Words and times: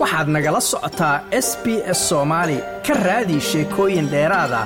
waxaad 0.00 0.28
nagala 0.34 0.60
socotaa 0.70 1.16
s 1.46 1.48
b 1.62 1.66
s 1.98 2.00
soomaali 2.08 2.58
ka 2.86 2.94
raadi 3.06 3.36
sheekooyin 3.50 4.06
dheeraada 4.12 4.60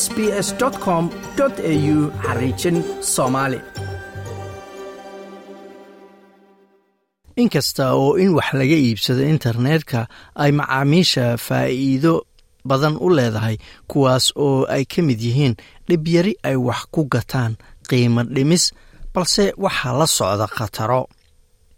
s 0.00 0.02
b 0.14 0.16
s 0.46 0.48
com 0.84 1.04
au 1.44 1.50
xariijin 2.24 2.76
soomaali 3.14 3.58
inkasta 7.42 7.84
oo 8.00 8.10
in 8.22 8.30
wax 8.36 8.48
laga 8.60 8.76
iibsado 8.84 9.22
internetka 9.34 10.00
ay 10.42 10.50
macaamiisha 10.58 11.24
faa'iido 11.46 12.14
badan 12.68 12.94
u 13.06 13.08
leedahay 13.16 13.56
kuwaas 13.90 14.26
oo 14.46 14.60
ay 14.74 14.84
ka 14.92 15.00
mid 15.08 15.20
yihiin 15.26 15.54
dhibyari 15.88 16.32
ay 16.48 16.56
wax 16.66 16.80
ku 16.94 17.00
gataan 17.14 17.52
qiimo 17.88 18.22
dhimis 18.34 18.64
balse 19.14 19.44
waxaa 19.64 19.92
la 20.00 20.06
socda 20.16 20.46
khataro 20.56 21.02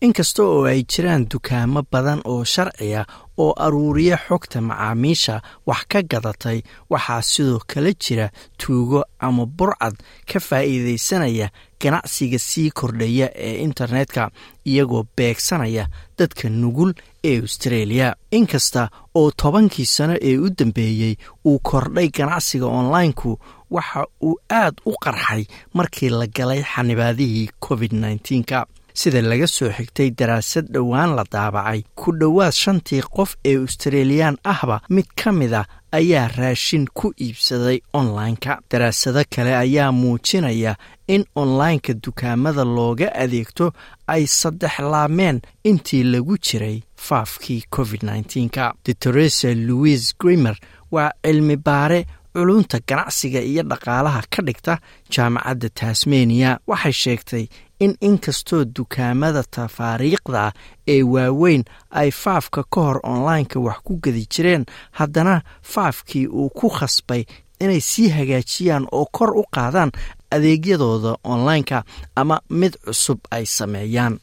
inkasta 0.01 0.43
oo 0.43 0.65
ay 0.71 0.83
jiraan 0.93 1.27
dukaamo 1.31 1.83
badan 1.93 2.21
oo 2.25 2.45
sharciya 2.45 3.03
oo 3.43 3.53
aruuriya 3.65 4.17
xogta 4.29 4.61
macaamiisha 4.61 5.43
wax 5.67 5.83
ka 5.91 6.03
gadatay 6.11 6.63
waxaa 6.91 7.23
sidoo 7.23 7.59
kale 7.67 7.93
jira 8.03 8.31
tuugo 8.61 9.03
ama 9.19 9.47
burcad 9.47 9.97
ka 10.33 10.39
faa'iidaysanaya 10.41 11.51
ganacsiga 11.83 12.39
sii 12.39 12.71
kordhaya 12.71 13.27
ee 13.35 13.57
internetka 13.67 14.31
iyagoo 14.71 15.05
beegsanaya 15.17 15.89
dadka 16.19 16.49
nugul 16.49 16.93
ee 17.25 17.41
australia. 17.41 18.15
Inkasta 18.31 18.89
oo 19.15 19.31
tobankii 19.31 19.87
sano 19.87 20.15
ee 20.23 20.39
u 20.39 20.49
dambeeyey 20.59 21.17
uu 21.45 21.59
kordhay 21.59 22.09
ganacsiga 22.09 22.67
onlineku 22.67 23.39
waxa 23.71 24.07
uu 24.23 24.37
aad 24.51 24.75
u 24.87 24.93
qarxay 25.05 25.45
markii 25.75 26.09
la 26.11 26.27
galay 26.27 26.63
xanibaadihii 26.63 27.51
covid 27.61 27.93
nka 27.95 28.67
sida 29.01 29.21
laga 29.31 29.47
soo 29.47 29.71
xigtay 29.77 30.09
daraasad 30.19 30.67
dhowaan 30.75 31.11
la 31.17 31.25
daabacay. 31.35 31.81
Ku 32.01 32.13
dhowaad 32.21 32.55
shantii 32.63 33.03
qof 33.17 33.31
ee 33.45 33.57
australiyaan 33.63 34.37
ahba 34.53 34.77
mid 34.97 35.07
ka 35.21 35.31
mid 35.33 35.53
a 35.61 35.63
ayaa 35.99 36.29
raashin 36.39 36.85
ku 36.99 37.13
iibsaday 37.25 37.79
onlineka. 37.99 38.53
Daraasado 38.71 39.23
kale 39.35 39.53
ayaa 39.65 39.93
muujinaya 39.93 40.73
in 41.15 41.25
onlineka 41.43 41.93
dukaamada 42.05 42.65
looga 42.77 43.09
adeegto 43.25 43.73
ay 44.15 44.27
saddex 44.27 44.75
laameen 44.93 45.41
intii 45.65 46.03
lagu 46.13 46.35
jiray 46.47 46.83
faafkii 47.07 47.63
covid 47.71 48.03
nka 48.05 48.75
doctoresa 48.87 49.55
louis 49.55 50.15
grimer 50.21 50.57
waa 50.91 51.11
cilmi 51.25 51.57
baare 51.57 52.01
culunta 52.35 52.79
ganacsiga 52.89 53.41
iyo 53.41 53.63
dhaqaalaha 53.71 54.23
ka 54.31 54.43
dhigta 54.47 54.75
jaamacadda 55.15 55.69
tasmaniya 55.81 56.51
waxay 56.71 56.93
sheegtay 57.03 57.45
in 57.81 57.97
inkastoo 58.01 58.65
dukaamada 58.77 59.43
tafaariiqda 59.57 60.39
ah 60.47 60.53
ee 60.95 61.03
waaweyn 61.03 61.65
ay 61.91 62.11
faafka 62.11 62.63
ka 62.73 62.81
hor 62.81 62.99
onlineka 63.03 63.61
wax 63.61 63.79
ku 63.87 63.93
gedi 64.05 64.27
jireen 64.35 64.65
haddana 64.99 65.43
faafkii 65.63 66.27
uu 66.27 66.49
ku 66.59 66.69
khasbay 66.79 67.23
inay 67.61 67.81
sii 67.81 68.09
hagaajiyaan 68.09 68.87
oo 68.93 69.07
kor 69.13 69.31
u 69.41 69.45
qaadaan 69.55 69.91
adeegyadooda 70.31 71.17
onlineka 71.25 71.85
ama 72.17 72.41
mid 72.51 72.75
cusub 72.85 73.19
ay 73.31 73.45
sameeyaan 73.47 74.19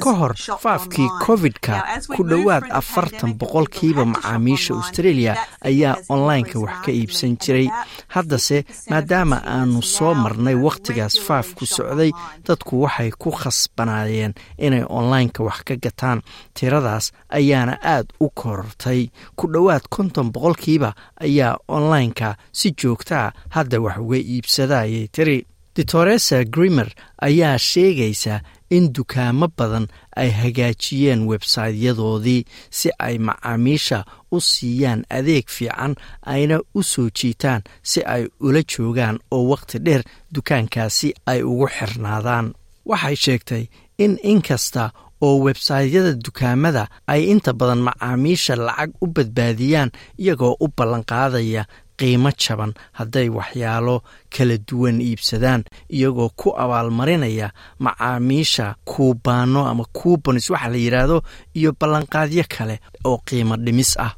ka 0.00 0.12
hor 0.18 0.34
faafkii 0.64 1.08
covid-ka 1.26 1.74
ku 2.16 2.22
dhowaad 2.24 2.64
afartan 2.80 3.34
boqolkiiba 3.40 4.04
macaamiisha 4.04 4.74
australia 4.74 5.36
ayaa 5.60 5.96
onlineka 6.08 6.58
wax 6.58 6.76
ka 6.84 6.90
iibsan 6.92 7.36
jiray. 7.42 7.68
haddase 8.08 8.64
maadaama 8.90 9.36
aanu 9.56 9.82
soo 9.82 10.14
marnay 10.14 10.54
wakhtigaas 10.66 11.20
faafku 11.26 11.66
socday 11.66 12.10
dadku 12.46 12.82
waxay 12.82 13.10
ku 13.22 13.30
khasbanaayeen 13.30 14.32
inay 14.58 14.84
onlineka 14.88 15.44
wax 15.44 15.58
ka 15.68 15.74
gataan. 15.76 16.22
Tiradaas 16.54 17.12
ayaana 17.28 17.76
aad 17.94 18.06
u 18.20 18.30
korortay 18.34 19.10
ku 19.36 19.46
dhowaad 19.52 19.84
konton 19.94 20.32
boqolkiiba 20.32 20.90
ayaa 21.20 21.56
onlineka 21.68 22.36
si 22.52 22.72
joogtaa 22.72 23.32
hadda 23.54 23.80
wax 23.84 23.96
uga 23.98 24.16
iibsadayay 24.16 25.08
tiri. 25.12 25.46
Doctoresa 25.76 26.44
grimer 26.44 26.88
ayaa 27.28 27.56
sheegaysa 27.58 28.40
in 28.76 28.84
dukaamo 28.96 29.46
badan 29.58 29.86
ay 30.20 30.30
hagaajiyeen 30.40 31.20
websaytyadoodii 31.30 32.44
si 32.78 32.88
ay 33.06 33.18
macaamiisha 33.18 34.04
u 34.32 34.40
siiyaan 34.40 35.04
adeeg 35.18 35.46
fiican 35.56 35.94
ayna 36.32 36.56
u 36.74 36.82
soo 36.82 37.08
jiitaan 37.18 37.62
si 37.90 38.00
ay 38.14 38.22
ula 38.40 38.62
joogaan 38.72 39.18
oo 39.30 39.44
wakhti 39.52 39.78
dheer 39.86 40.02
dukaankaasi 40.34 41.08
ay 41.26 41.40
ugu 41.42 41.66
xirnaadaan. 41.76 42.46
Waxay 42.90 43.16
sheegtay 43.24 43.64
in 43.98 44.18
inkasta 44.22 44.90
oo 45.20 45.36
websaytyada 45.46 46.12
dukaamada 46.24 46.84
ay 47.06 47.22
inta 47.32 47.52
badan 47.52 47.82
macaamiisha 47.88 48.56
lacag 48.56 48.90
u 49.00 49.06
badbaadiyaan 49.06 49.90
iyagoo 50.18 50.56
u 50.64 50.66
ballanqaadaya 50.76 51.62
qiimo 51.98 52.30
jaban 52.42 52.72
hadday 52.98 53.28
waxyaalo 53.28 53.96
kala 54.36 54.56
duwan 54.68 55.00
iibsadaan 55.00 55.62
iyagoo 55.96 56.30
ku 56.40 56.48
abaalmarinaya 56.62 57.48
macaamiisha 57.78 58.74
kuubaano 58.84 59.66
ama 59.70 59.84
kuubanis 59.92 60.50
waxa 60.50 60.68
la 60.68 60.76
yidhaahdo 60.84 61.22
iyo 61.54 61.70
ballanqaadyo 61.80 62.44
kale 62.48 62.80
oo 63.04 63.18
qiimo 63.28 63.56
dhimis 63.56 63.96
ah. 63.98 64.12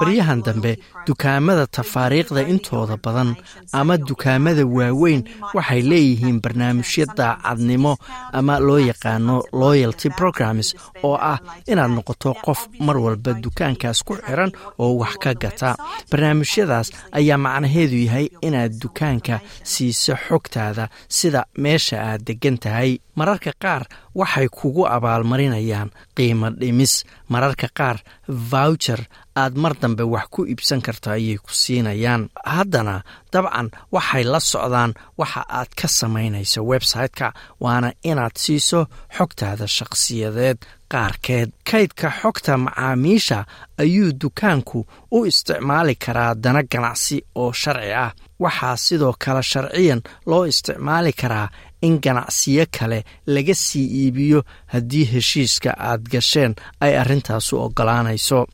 Baryahan 0.00 0.42
dambe 0.42 0.78
dukaamada 1.06 1.66
tafaariikhda 1.66 2.42
intooda 2.48 2.96
badan 3.04 3.36
ama 3.72 3.96
dukaamada 3.98 4.64
waaweyn 4.66 5.22
waxay 5.54 5.82
leeyihiin 5.82 6.40
barnaamijyo 6.40 7.06
daacadnimo 7.16 7.96
ama 8.32 8.58
loo 8.58 8.78
yaqaano 8.78 9.42
loyalty 9.52 10.08
programs 10.10 10.74
oo 11.02 11.16
ah 11.16 11.38
inaad 11.66 11.90
noqoto 11.90 12.31
qof 12.44 12.60
mar 12.80 12.96
walba 13.04 13.32
dukaankaas 13.44 14.02
ku 14.06 14.14
xiran 14.26 14.52
oo 14.78 14.98
wax 15.00 15.14
ka 15.22 15.32
gata. 15.34 15.76
Barnaamijyadaas 16.10 16.88
ayaa 17.18 17.38
macnaheedu 17.38 17.96
yahay 18.06 18.26
inaad 18.46 18.72
dukaanka 18.82 19.40
siiso 19.64 20.14
xogtaada 20.28 20.88
sida 21.08 21.44
meesha 21.58 21.96
aad 22.02 22.22
degan 22.26 22.58
tahay. 22.58 22.98
Mararka 23.16 23.52
qaar 23.62 23.82
waxay 24.14 24.48
kugu 24.48 24.86
abaalmarinayaan 24.86 25.90
qiimo 26.16 26.50
dhimis. 26.60 27.04
Mararka 27.28 27.68
qaar 27.78 27.98
voucher 28.28 29.00
aad 29.36 29.54
mar 29.56 29.74
dambe 29.80 30.02
wax 30.14 30.26
ku 30.30 30.44
iibsan 30.46 30.80
karto 30.80 31.10
ayay 31.10 31.36
ku 31.36 31.50
siinayaan. 31.52 32.28
Haddana 32.44 33.02
dabcan 33.32 33.68
waxay 33.92 34.24
la 34.24 34.40
socdaan 34.40 34.92
waxa 35.18 35.42
aad 35.48 35.70
ka 35.76 35.88
samaynayso 35.88 36.60
website-ka 36.64 37.32
waana 37.60 37.92
inaad 38.10 38.36
siiso 38.36 38.86
xogtaada 39.16 39.66
shakhsiyadeed 39.76 40.58
qaarkeed. 40.92 41.48
Kaydka 41.70 42.08
xogta 42.20 42.56
macaamiisha 42.58 43.44
ayuu 43.82 44.12
dukaanku 44.20 44.86
u 45.16 45.24
isticmaali 45.26 45.94
karaa 46.04 46.34
dana 46.34 46.62
ganacsi 46.72 47.16
oo 47.34 47.52
sharci 47.52 47.92
ah. 48.04 48.12
Waxaa 48.42 48.76
sidoo 48.76 49.14
kale 49.24 49.42
sharciyan 49.42 50.00
loo 50.26 50.44
isticmaali 50.46 51.12
karaa 51.12 51.48
in 51.82 51.98
ganacsiyo 52.04 52.64
kale 52.78 53.04
laga 53.26 53.54
sii 53.54 53.86
iibiyo 54.04 54.42
haddii 54.72 55.04
heshiiska 55.12 55.70
aad 55.78 56.02
gasheen 56.12 56.54
ay 56.80 56.98
arrintaasu 56.98 57.60
oggolaanayso. 57.64 58.46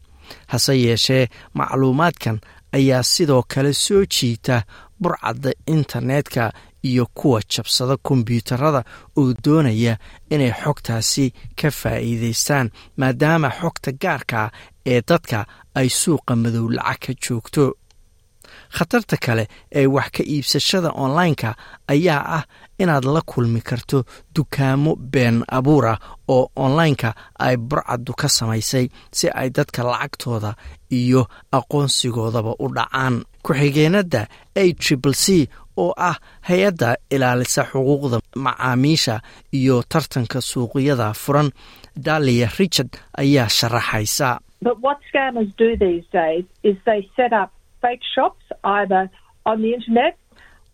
Hase 0.46 0.74
yeeshee 0.84 1.28
macluumaadkan 1.54 2.40
ayaa 2.72 3.02
sidoo 3.02 3.42
kale 3.48 3.72
soo 3.72 4.04
jiita 4.14 4.62
burcadda 5.02 5.50
internetka 5.66 6.52
iyo 6.82 7.06
kuwa 7.14 7.40
jabsada 7.52 7.96
kombyuutarada 7.96 8.82
oo 9.18 9.34
doonaya 9.44 9.96
inay 10.30 10.52
xogtaasi 10.62 11.32
ka 11.60 11.70
faa'iidaystaan 11.70 12.70
maadaama 12.96 13.50
xogta 13.60 13.90
gaarkaa 14.02 14.50
ee 14.86 15.00
dadka 15.08 15.46
ay 15.74 15.88
suuqa 15.88 16.36
madow 16.36 16.66
lacag 16.76 17.00
ka 17.06 17.12
joogto. 17.24 17.64
Khatarta 18.76 19.16
kale 19.16 19.44
ee 19.72 19.86
wax 19.86 20.08
ka 20.16 20.22
iibsashada 20.24 20.90
onlineka 21.04 21.54
ayaa 21.88 22.22
ah 22.36 22.44
inaad 22.78 23.04
la 23.04 23.20
kulmi 23.20 23.60
karto 23.60 24.04
dukaamo 24.34 24.96
been 24.96 25.44
abuura 25.48 25.98
oo 26.28 26.48
onlineka 26.56 27.14
ay 27.38 27.56
burcaddu 27.56 28.12
ka 28.20 28.28
samaysay 28.28 28.88
si 29.12 29.28
ay 29.40 29.50
dadka 29.50 29.82
lacagtooda 29.84 30.54
iyo 30.90 31.28
aqoonsigoodaba 31.52 32.54
u 32.58 32.68
dhacaan. 32.76 33.24
Ku-xigeenada 33.44 34.26
a 34.56 34.72
triple 34.74 35.14
c 35.14 35.48
oo 35.82 35.92
ah 36.10 36.16
hay'adda 36.48 36.90
ilaalisa 37.14 37.62
xuquuqda 37.72 38.18
macaamiisha 38.46 39.14
iyo 39.58 39.76
tartanka 39.92 40.38
suuqyada 40.50 41.08
furan. 41.22 41.48
Dalia 42.06 42.48
richard 42.58 42.92
ayaa 43.22 43.48
sharaxaysa 43.58 44.28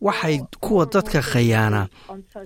waxay 0.06 0.36
kuwa 0.64 0.84
dadka 0.92 1.20
khayaana 1.30 1.82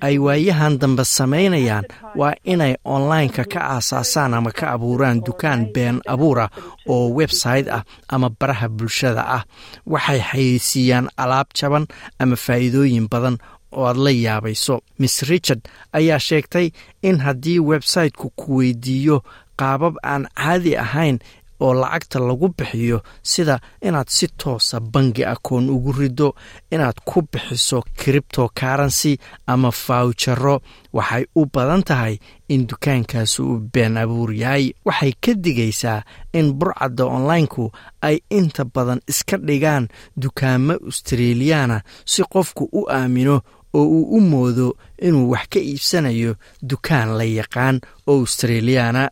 ay 0.07 0.17
waayahan 0.19 0.79
dambe 0.81 1.05
samaynayaan. 1.05 1.85
Waa 2.21 2.35
inay 2.53 2.75
onlineka 2.95 3.45
ka 3.53 3.61
aasaasaan 3.75 4.35
ama 4.39 4.51
ka 4.59 4.67
abuuraan 4.75 5.19
dukaan 5.27 5.73
been 5.75 5.97
abuura 6.07 6.47
oo 6.89 7.11
website 7.19 7.69
ah 7.77 7.83
ama 8.09 8.29
baraha 8.41 8.69
bulshada 8.69 9.23
ah. 9.37 9.43
Waxay 9.87 10.21
xayeysiiyaan 10.31 11.07
alaab 11.23 11.49
jaban 11.59 11.85
ama 12.23 12.37
faa'iidooyin 12.37 13.07
badan 13.13 13.37
oo 13.73 13.85
aad 13.91 13.97
la 14.05 14.11
yaabayso. 14.11 14.81
Miss 14.99 15.23
richard 15.31 15.61
ayaa 15.93 16.19
sheegtay 16.19 16.71
in 17.03 17.19
haddii 17.25 17.59
websiteku 17.71 18.31
ku 18.39 18.57
weydiiyo 18.59 19.23
qaabab 19.59 19.95
aan 20.03 20.25
caadi 20.39 20.77
ahayn 20.79 21.19
oo 21.61 21.75
lacagta 21.75 22.19
lagu 22.19 22.49
bixiyo 22.59 23.03
sida 23.23 23.61
inaad 23.83 24.09
si 24.09 24.27
toosa 24.29 24.81
bangi 24.81 25.25
akoon 25.25 25.71
ugu 25.71 25.93
riddo 25.93 26.35
inaad 26.71 26.97
ku 27.05 27.23
bixiso 27.33 27.83
cripto 27.99 28.49
currency 28.61 29.19
ama 29.47 29.71
fawjaro 29.73 30.61
waxay 30.93 31.25
u 31.35 31.47
badan 31.55 31.83
tahay 31.83 32.19
in 32.49 32.67
dukaankaasi 32.67 33.43
uu 33.43 33.59
been 33.73 33.97
abuur 33.97 34.33
yahay. 34.33 34.73
Waxay 34.85 35.13
ka 35.21 35.33
digaysaa 35.35 36.03
in 36.33 36.53
burcadda 36.59 37.05
onlineku 37.05 37.71
ay 38.03 38.17
inta 38.31 38.65
badan 38.65 39.01
iska 39.11 39.37
dhigaan 39.37 39.89
dukaamo 40.17 40.75
australiyaana 40.87 41.81
si 42.05 42.23
qofku 42.33 42.65
u 42.73 42.81
aamino 42.91 43.41
oo 43.75 43.85
uu 43.85 44.17
u 44.17 44.21
moodo 44.21 44.69
inuu 45.07 45.31
wax 45.31 45.45
ka 45.53 45.61
iibsanayo 45.61 46.35
dukaan 46.63 47.09
la 47.19 47.25
yaqaan 47.25 47.81
oo 48.07 48.19
australiyaana 48.21 49.11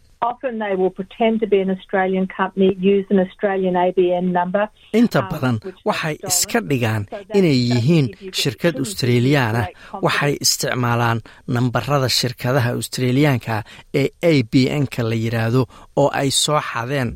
inta 5.00 5.20
badan 5.30 5.56
waxay 5.88 6.14
iska 6.30 6.58
dhigaan 6.70 7.02
inay 7.38 7.58
yihiin 7.70 8.06
shirkad 8.40 8.74
australiyaana 8.82 9.62
waxay 10.06 10.32
isticmaalaan 10.44 11.18
nambarada 11.56 12.08
shirkadaha 12.20 12.70
australiyaanka 12.78 13.56
ee 14.00 14.08
a 14.30 14.32
b 14.52 14.54
n-ka 14.82 15.02
la 15.10 15.16
yidhaahdo 15.24 15.62
oo 16.02 16.08
ay 16.20 16.30
soo 16.44 16.60
xadeen 16.70 17.10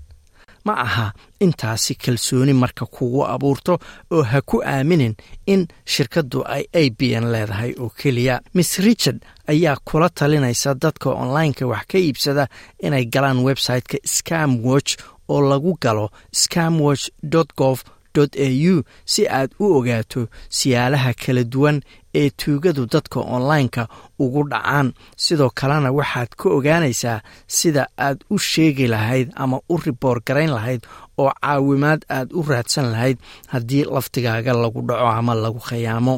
ma 0.64 0.74
aha 0.86 1.12
intaasi 1.40 1.94
kalsooni 1.94 2.52
marka 2.52 2.86
kugu 2.86 3.24
abuurto 3.26 3.78
oo 4.10 4.22
ha 4.22 4.40
ku 4.42 4.62
aaminin 4.64 5.14
in 5.46 5.66
shirkaddu 5.92 6.44
ay 6.54 6.64
a 6.72 6.90
b 6.98 7.14
n 7.20 7.24
leedahay 7.32 7.72
oo 7.80 7.88
keliya. 7.88 8.40
Miss 8.54 8.78
richard 8.78 9.18
ayaa 9.48 9.76
kula 9.84 10.08
talinaysa 10.08 10.74
dadka 10.74 11.10
onlineka 11.10 11.66
wax 11.66 11.84
ka 11.90 11.98
iibsada 11.98 12.44
inay 12.82 13.04
galaan 13.14 13.38
website-ka 13.48 13.98
scam 14.04 14.50
watch 14.64 14.96
oo 15.28 15.40
lagu 15.50 15.76
galo 15.80 16.10
scamwatch 16.32 17.08
gov 17.56 17.78
au 18.18 18.82
si 19.04 19.22
aad 19.28 19.50
u 19.60 19.64
ogaato 19.78 20.26
siyaalaha 20.48 21.12
kala 21.14 21.44
duwan 21.44 21.80
ee 22.14 22.30
tuugadu 22.30 22.86
dadka 22.86 23.20
onlineka 23.20 23.88
ugu 24.18 24.42
dhacaan. 24.50 24.92
Sidoo 25.16 25.50
kalena 25.54 25.92
waxaad 25.92 26.28
ka 26.40 26.48
ogaanaysaa 26.56 27.20
sida 27.46 27.86
aad 27.98 28.18
u 28.30 28.38
sheegi 28.38 28.86
lahayd 28.86 29.28
ama 29.36 29.60
u 29.68 29.76
riboor 29.84 30.18
garayn 30.26 30.50
lahayd 30.50 30.82
oo 31.18 31.30
caawimaad 31.42 32.00
aad 32.08 32.28
u 32.38 32.42
raadsan 32.48 32.90
lahayd 32.92 33.18
haddii 33.52 33.84
laftigaaga 33.84 34.52
lagu 34.52 34.80
dhaco 34.88 35.06
ama 35.18 35.34
lagu 35.34 35.60
khayaamo 35.68 36.14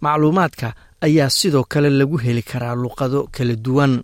macluumaadka 0.00 0.72
ayaa 1.06 1.30
sidoo 1.30 1.64
kale 1.68 1.90
lagu 1.90 2.16
heli 2.18 2.42
karaa 2.42 2.74
luqado 2.74 3.28
kala 3.32 3.54
duwan 3.54 4.02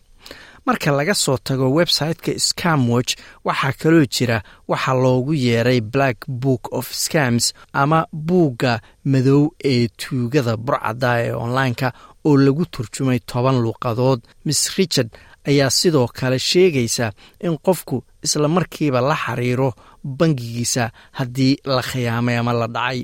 marka 0.66 0.90
laga 0.98 1.14
soo 1.14 1.36
tago 1.46 1.66
website-ka 1.78 2.32
scamwatch 2.48 3.12
waxaa 3.46 3.72
kaloo 3.80 4.06
jira 4.14 4.38
waxaa 4.70 4.94
loogu 5.04 5.32
yeeray 5.34 5.80
black 5.80 6.18
book 6.28 6.62
of 6.72 6.86
scams 7.04 7.52
ama 7.72 8.06
buugga 8.12 8.80
madow 9.12 9.42
ee 9.64 9.88
tuugada 10.00 10.56
burcadda 10.56 11.10
ee 11.24 11.32
onlineka 11.44 11.92
oo 12.24 12.36
lagu 12.36 12.64
turjumay 12.74 13.18
toban 13.30 13.56
luuqadood. 13.64 14.20
Miss 14.44 14.60
richard 14.78 15.10
ayaa 15.48 15.70
sidoo 15.78 16.06
kale 16.18 16.38
sheegaysa 16.38 17.06
in 17.46 17.54
qofku 17.66 17.96
isla 18.24 18.48
markiiba 18.48 19.00
la 19.00 19.16
xiriiro 19.24 19.70
bangigiisa 20.18 20.84
haddii 21.18 21.56
la 21.64 21.82
khiyaamay 21.82 22.36
ama 22.38 22.52
la 22.52 22.66
dhacay. 22.76 23.00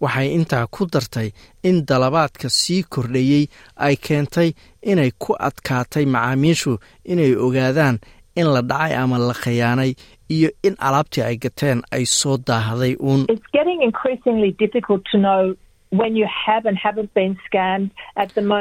Waxay 0.00 0.28
intaa 0.36 0.66
ku 0.74 0.86
dartay 0.92 1.28
in 1.68 1.76
dalabaadka 1.88 2.48
sii 2.60 2.82
kordhayey 2.92 3.44
ay 3.86 3.94
keentay 3.96 4.50
inay 4.90 5.10
ku 5.22 5.30
adkaatay 5.48 6.04
macaamiishu 6.14 6.72
inay 7.12 7.32
ogaadaan 7.46 7.96
in 8.40 8.46
la 8.54 8.62
dhacay 8.70 8.94
ama 9.02 9.18
la 9.18 9.34
khiyaanay 9.42 9.92
iyo 10.34 10.50
in 10.66 10.74
alaabtii 10.86 11.22
ay 11.28 11.36
gateen 11.44 11.78
ay 11.94 12.04
soo 12.06 12.36
daahday 12.48 12.94
uun 13.00 13.22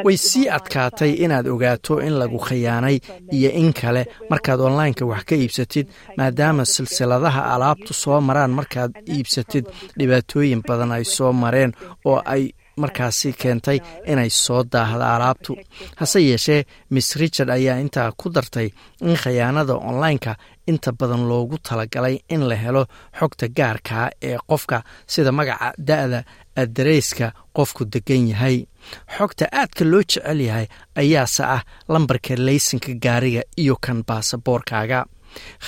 way 0.06 0.18
sii 0.18 0.50
adkaatay 0.50 1.12
inaad 1.26 1.48
ogaato 1.48 2.00
in 2.02 2.14
lagu 2.20 2.38
khiyaanay 2.40 3.00
iyo 3.32 3.50
in 3.52 3.74
kale. 3.74 4.06
Markaad 4.30 4.60
onlineka 4.60 5.06
wax 5.06 5.24
ka 5.26 5.36
iibsatid 5.36 5.88
maadaama 6.18 6.66
silsiladaha 6.66 7.42
alaabtu 7.56 7.94
soo 7.94 8.22
maraan 8.22 8.52
markaad 8.60 8.92
iibsatid 9.16 9.66
dhibaatooyin 10.00 10.62
badan 10.68 10.92
ay 10.92 11.04
soo 11.04 11.34
mareen 11.34 11.74
oo 12.06 12.22
ay 12.26 12.44
markaasi 12.78 13.34
keentay 13.34 13.80
inay 14.06 14.30
soo 14.30 14.64
daahda 14.74 15.16
alaabtu. 15.16 15.58
Hase 15.96 16.20
yeeshee 16.30 16.64
miss 16.90 17.16
richard 17.16 17.50
ayaa 17.50 17.80
intaa 17.84 18.12
ku 18.18 18.30
dartay 18.30 18.70
in 19.02 19.16
khiyaanada 19.24 19.74
onlineka 19.90 20.36
inta 20.72 20.92
badan 21.00 21.24
loogu 21.30 21.58
talagalay 21.68 22.16
in 22.30 22.42
la 22.50 22.56
helo 22.56 22.84
xogta 23.20 23.48
gaarkaa 23.58 24.10
ee 24.30 24.38
qofka 24.50 24.78
sida 25.08 25.32
magaca 25.32 25.74
da-da 25.88 26.20
adareyska 26.62 27.28
qofku 27.58 27.86
degan 27.94 28.28
yahay. 28.32 28.58
Xogta 29.18 29.46
aadka 29.60 29.84
loo 29.92 30.02
jecel 30.02 30.40
yahay 30.48 30.68
ayaase 31.02 31.44
ah 31.56 31.62
lambarka 31.88 32.36
laysanka 32.38 32.92
gaariga 33.04 33.42
iyo 33.62 33.76
kan 33.86 34.04
baasaboorkaaga 34.08 35.06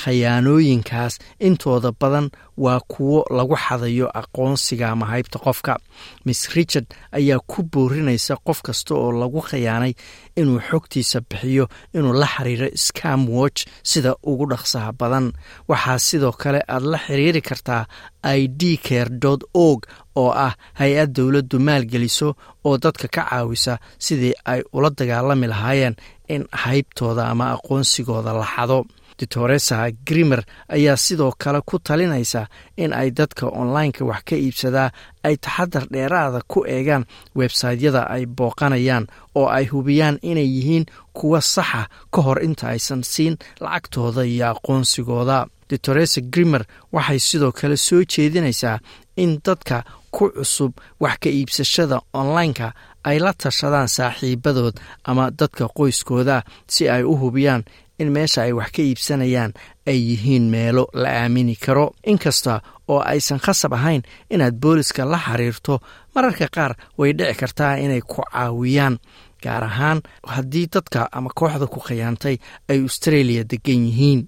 khayaanooyinkaas 0.01 1.13
intooda 1.39 1.91
badan 1.99 2.29
waa 2.57 2.79
kuwo 2.79 3.25
lagu 3.37 3.55
xadayo 3.55 4.07
aqoonsiga 4.19 4.89
ama 4.91 5.05
haybta 5.05 5.39
qofka. 5.39 5.77
Miss 6.25 6.49
richard 6.55 6.85
ayaa 7.11 7.39
ku 7.47 7.63
boorinaysa 7.63 8.35
qof 8.47 8.61
kasta 8.61 8.95
oo 8.95 9.11
lagu 9.11 9.41
khayaanay 9.41 9.93
inuu 10.35 10.59
xogtiisa 10.69 11.21
bixiyo 11.29 11.65
inuu 11.93 12.13
la 12.13 12.27
xiriiro 12.27 12.67
scam 12.75 13.29
watch 13.29 13.65
sida 13.83 14.15
ugu 14.23 14.45
dhaqsaha 14.51 14.91
badan. 14.99 15.31
Waxaa 15.67 15.99
sidoo 15.99 16.31
kale 16.31 16.61
aad 16.67 16.83
la 16.83 16.97
xiriiri 16.97 17.41
kartaa 17.41 17.85
i 18.23 18.47
d 18.47 18.77
care 18.77 19.09
org 19.53 19.81
oo 20.15 20.31
ah 20.31 20.53
hay'ad 20.79 21.09
dowladdu 21.15 21.59
maalgeliso 21.59 22.35
oo 22.65 22.77
dadka 22.77 23.07
ka 23.07 23.23
caawisa 23.29 23.79
sidii 23.99 24.33
ay 24.45 24.61
ula 24.73 24.89
dagaalami 24.89 25.47
lahaayeen 25.47 25.95
in 26.27 26.43
haybtooda 26.51 27.23
ama 27.31 27.45
aqoonsigooda 27.55 28.33
la 28.33 28.45
xado 28.55 28.85
doctoresa 29.19 29.91
grimer 30.07 30.43
ayaa 30.69 30.97
sidoo 30.97 31.31
kale 31.37 31.61
ku 31.65 31.79
talinaysa 31.79 32.47
in 32.77 32.93
ay 32.93 33.11
dadka 33.11 33.47
onlineka 33.47 34.05
wax 34.05 34.21
ka 34.29 34.35
iibsadaa 34.35 34.89
ay 35.23 35.35
taxadar 35.37 35.85
dheeraada 35.91 36.39
ku 36.47 36.63
eegaan 36.65 37.03
websaytyada 37.35 38.01
ay 38.09 38.25
booqanayaan 38.25 39.07
oo 39.35 39.47
ay 39.47 39.65
hubiyaan 39.71 40.19
inay 40.21 40.47
yihiin 40.55 40.85
kuwa 41.13 41.41
saxa 41.41 41.87
ka 42.13 42.21
hor 42.21 42.39
inta 42.43 42.67
aysan 42.69 43.03
siin 43.03 43.35
lacagtooda 43.59 44.23
iyo 44.25 44.45
aqoonsigooda. 44.51 45.45
Doctoresa 45.69 46.21
grimer 46.33 46.63
waxay 46.93 47.19
sidoo 47.19 47.51
kale 47.51 47.77
soo 47.77 48.01
jeedinaysaa 48.11 48.79
in 49.17 49.37
dadka 49.45 49.83
ku 50.11 50.31
cusub 50.33 50.71
wax 50.99 51.15
ka 51.21 51.29
iibsashada 51.29 52.01
onlineka 52.13 52.73
ay 53.03 53.19
la 53.19 53.33
tashadaan 53.33 53.87
saaxiibadood 53.87 54.75
ama 55.03 55.29
dadka 55.31 55.67
qoyskooda 55.77 56.41
si 56.67 56.89
ay 56.89 57.03
u 57.03 57.13
hubiyaan 57.21 57.63
in 58.01 58.09
meesha 58.15 58.41
ay 58.47 58.53
wax 58.59 58.69
ka 58.75 58.81
iibsanayaan 58.81 59.51
ay 59.87 59.97
yihiin 60.09 60.45
meelo 60.53 60.83
la 60.93 61.09
aamini 61.23 61.55
karo. 61.55 61.85
Inkasta 62.11 62.61
oo 62.87 62.99
aysan 63.11 63.39
khasab 63.45 63.73
ahayn 63.73 64.01
inaad 64.33 64.55
booliska 64.61 65.05
la 65.05 65.17
xiriirto 65.25 65.79
mararka 66.15 66.47
qaar 66.55 66.71
way 66.97 67.11
dhici 67.17 67.35
kartaa 67.41 67.75
inay 67.83 68.01
ku 68.01 68.21
caawiyaan. 68.31 68.95
Gaar 69.43 69.63
ahaan 69.63 69.99
haddii 70.33 70.67
dadka 70.73 71.07
ama 71.11 71.29
kooxda 71.39 71.67
ku 71.67 71.79
khiyaantay 71.79 72.35
ay 72.69 72.79
australia 72.87 73.43
degan 73.51 73.81
yihiin. 73.87 74.21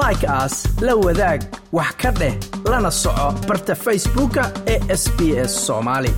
Like 0.00 0.24
aas 0.28 0.54
la 0.86 0.94
wadaag 1.04 1.40
wax 1.76 1.92
ka 2.00 2.10
dheh 2.20 2.34
lana 2.70 2.90
soco 2.90 3.28
barta 3.48 3.74
facebooka 3.74 4.42
ee 4.72 4.78
sb 5.02 5.18
s 5.50 5.52
soomaali 5.66 6.12